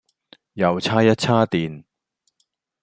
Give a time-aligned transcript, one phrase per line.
[0.53, 1.83] 又差一差電